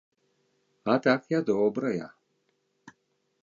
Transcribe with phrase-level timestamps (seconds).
[0.93, 2.07] А так я добрая!